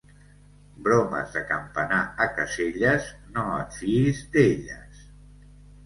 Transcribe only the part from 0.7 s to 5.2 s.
Bromes de Campanar a Caselles, no et fiïs d'elles.